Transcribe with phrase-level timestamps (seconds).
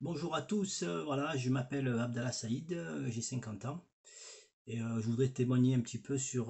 [0.00, 3.84] Bonjour à tous, euh, voilà, je m'appelle Abdallah Saïd, euh, j'ai 50 ans
[4.68, 6.46] et euh, je voudrais témoigner un petit peu sur,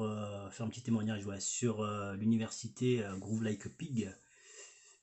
[0.51, 1.82] faire un petit témoignage sur
[2.16, 4.14] l'université Groove Like a Pig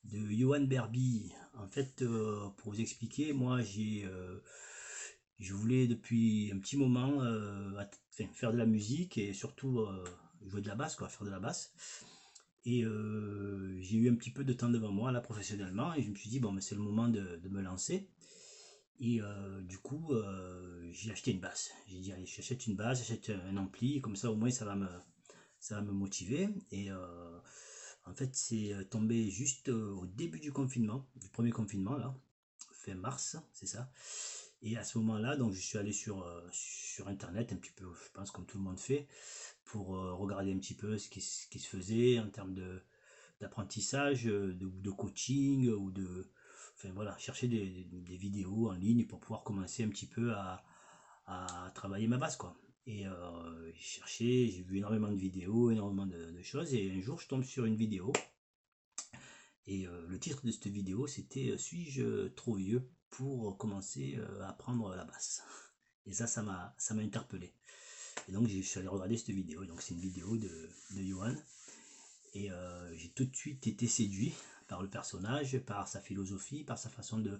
[0.04, 1.34] de Johan Berby.
[1.55, 2.05] En fait,
[2.58, 4.08] pour vous expliquer, moi j'ai,
[5.40, 7.22] je voulais depuis un petit moment
[8.34, 9.88] faire de la musique et surtout
[10.46, 11.74] jouer de la basse, quoi, faire de la basse.
[12.64, 12.84] Et
[13.80, 16.30] j'ai eu un petit peu de temps devant moi là professionnellement et je me suis
[16.30, 18.08] dit bon c'est le moment de me lancer.
[18.99, 21.72] Et euh, du coup, euh, j'ai acheté une basse.
[21.88, 24.76] J'ai dit, allez, j'achète une basse, j'achète un ampli, comme ça au moins ça va
[24.76, 24.88] me,
[25.59, 26.49] ça va me motiver.
[26.72, 27.39] Et euh,
[28.05, 32.16] en fait, c'est tombé juste au début du confinement, du premier confinement, là,
[32.72, 33.91] fin mars, c'est ça.
[34.62, 38.12] Et à ce moment-là, donc je suis allé sur, sur Internet, un petit peu, je
[38.14, 39.08] pense comme tout le monde fait,
[39.66, 42.81] pour regarder un petit peu ce qui, ce qui se faisait en termes de
[43.41, 46.31] d'apprentissage, de, de, coaching ou de,
[46.75, 50.63] enfin voilà, chercher des, vidéos en ligne pour pouvoir commencer un petit peu à,
[51.73, 52.55] travailler ma base quoi.
[52.86, 57.19] Et euh, j'ai cherché, j'ai vu énormément de vidéos, énormément de, choses, et un jour
[57.19, 58.13] je tombe sur une vidéo.
[59.66, 64.50] Et euh, le titre de cette vidéo c'était euh, Suis-je trop vieux pour commencer à
[64.50, 65.41] apprendre la basse?
[66.05, 67.55] Et ça, ça m'a ça m'a interpellé.
[68.30, 69.66] Et donc je suis allé regarder cette vidéo.
[69.66, 71.35] Donc c'est une vidéo de, de Johan.
[72.35, 72.50] Et
[72.95, 74.33] j'ai tout de suite été séduit
[74.67, 77.39] par le personnage, par sa philosophie, par sa façon de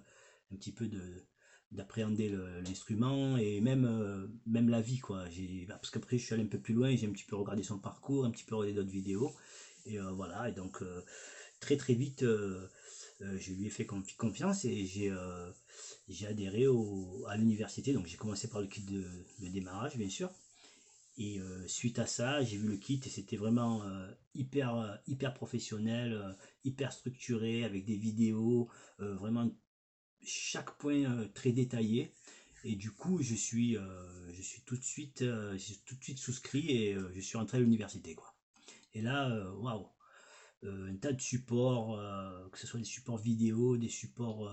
[0.52, 1.24] un petit peu de
[1.72, 2.28] d'appréhender
[2.64, 5.28] l'instrument et même euh, même la vie quoi.
[5.30, 7.62] J'ai parce qu'après je suis allé un peu plus loin j'ai un petit peu regardé
[7.62, 9.34] son parcours un petit peu regardé d'autres vidéos
[9.84, 10.48] et euh, voilà.
[10.48, 11.02] Et donc euh,
[11.60, 12.24] très très vite
[13.20, 16.66] je lui ai fait confiance et j'ai adhéré
[17.28, 17.92] à l'université.
[17.92, 20.30] Donc j'ai commencé par le kit de démarrage bien sûr
[21.18, 24.94] et euh, suite à ça, j'ai vu le kit et c'était vraiment euh, hyper, euh,
[25.06, 29.50] hyper professionnel, hyper structuré, avec des vidéos, vraiment
[30.22, 32.12] chaque point très détaillé.
[32.64, 35.24] Et du coup, je suis, je suis tout de suite,
[35.84, 38.16] tout de suite souscrit et je suis rentré à l'université.
[38.94, 39.86] Et là, waouh,
[40.64, 41.96] un tas de supports,
[42.50, 44.50] que ce soit des supports vidéo, des supports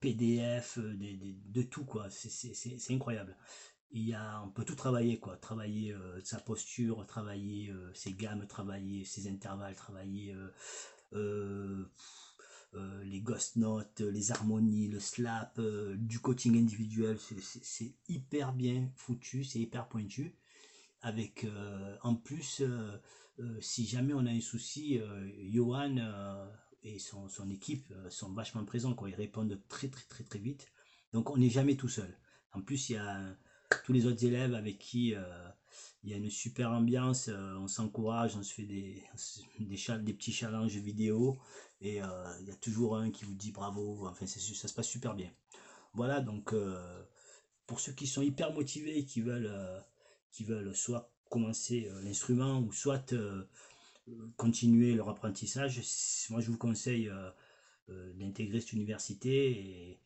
[0.00, 3.36] PDF, euh, de tout quoi, c'est incroyable.
[3.92, 8.12] Il y a, on peut tout travailler quoi, travailler euh, sa posture, travailler euh, ses
[8.12, 10.36] gammes, travailler ses intervalles, travailler
[13.04, 15.58] les ghost notes, les harmonies, le slap,
[15.96, 20.36] du coaching individuel, c'est hyper bien foutu, c'est hyper pointu.
[21.00, 21.46] Avec
[22.02, 22.62] en plus,
[23.60, 25.00] si jamais on a un souci,
[25.48, 25.96] Johan
[26.86, 29.10] et son, équipe euh, sont vachement présents, quoi.
[29.10, 30.68] Ils répondent très très très très vite.
[31.12, 32.16] Donc on n'est jamais tout seul.
[32.52, 33.36] En plus, il y a
[33.84, 35.48] tous les autres élèves avec qui euh,
[36.04, 39.02] il y a une super ambiance, euh, on s'encourage, on se fait des,
[39.58, 41.36] des, des, petits challenges vidéo
[41.80, 44.38] et il y a toujours un qui vous dit bravo, enfin ça
[44.68, 45.30] se passe super bien.
[45.92, 46.54] Voilà, donc
[47.66, 49.52] pour ceux qui sont hyper motivés et qui veulent,
[50.32, 53.12] qui veulent soit commencer l'instrument ou soit
[54.36, 55.80] continuer leur apprentissage,
[56.30, 57.30] moi je vous conseille euh,
[57.90, 60.00] euh, d'intégrer cette université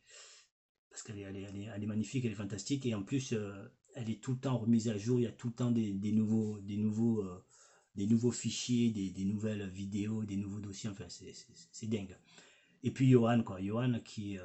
[0.89, 2.85] parce qu'elle est, elle est, elle est, magnifique, elle est fantastique.
[2.85, 3.53] Et en plus euh,
[3.95, 5.93] elle est tout le temps remise à jour, il y a tout le temps des,
[5.93, 7.23] des nouveaux, des nouveaux,
[7.95, 12.17] des nouveaux fichiers, des, des, nouvelles vidéos, des nouveaux dossiers, enfin c'est dingue.
[12.83, 14.37] Et puis Johan, quoi, Johan qui,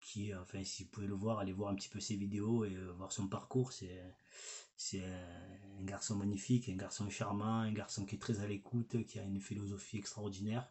[0.00, 2.74] qui, enfin si vous pouvez le voir, allez voir un petit peu ses vidéos et
[2.96, 8.40] voir son parcours, c'est un garçon magnifique, un garçon charmant, un garçon qui est très
[8.40, 10.70] à l'écoute, qui a une philosophie extraordinaire,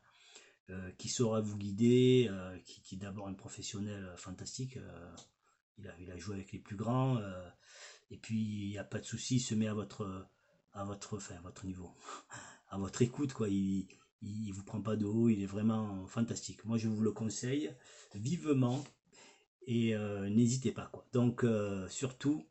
[0.72, 4.78] euh, qui saura vous guider, euh, qui, est d'abord un professionnel euh, fantastique.
[5.80, 7.20] il, a, il a joué avec les plus grands.
[8.12, 10.28] et puis, il n'y a pas de souci, il se met à votre,
[10.74, 11.96] à votre, à votre niveau,
[12.70, 13.34] à votre écoute.
[13.34, 13.50] Quoi.
[13.50, 13.88] Il
[14.22, 16.66] ne vous prend pas de haut, il est vraiment fantastique.
[16.66, 17.74] Moi, je vous le conseille
[18.14, 18.84] vivement
[19.70, 19.96] et
[20.30, 20.90] n'hésitez pas.
[20.92, 21.06] Quoi.
[21.14, 21.46] Donc,
[21.88, 22.44] surtout,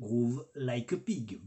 [0.00, 1.40] groove like a pig.